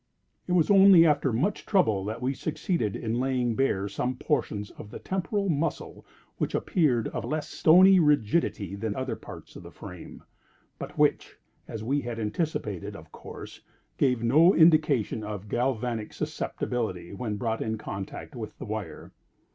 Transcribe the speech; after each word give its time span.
It 0.47 0.53
was 0.53 0.71
only 0.71 1.05
after 1.05 1.31
much 1.31 1.63
trouble 1.63 2.03
that 2.05 2.23
we 2.23 2.33
succeeded 2.33 2.95
in 2.95 3.19
laying 3.19 3.53
bare 3.53 3.87
some 3.87 4.15
portions 4.15 4.71
of 4.71 4.89
the 4.89 4.97
temporal 4.97 5.47
muscle 5.47 6.03
which 6.39 6.55
appeared 6.55 7.09
of 7.09 7.23
less 7.23 7.47
stony 7.47 7.99
rigidity 7.99 8.73
than 8.73 8.95
other 8.95 9.15
parts 9.15 9.55
of 9.55 9.61
the 9.61 9.69
frame, 9.69 10.23
but 10.79 10.97
which, 10.97 11.37
as 11.67 11.83
we 11.83 12.01
had 12.01 12.17
anticipated, 12.19 12.95
of 12.95 13.11
course, 13.11 13.61
gave 13.99 14.23
no 14.23 14.55
indication 14.55 15.23
of 15.23 15.47
galvanic 15.49 16.13
susceptibility 16.13 17.13
when 17.13 17.37
brought 17.37 17.61
in 17.61 17.77
contact 17.77 18.35
with 18.35 18.57
the 18.57 18.65
wire. 18.65 19.11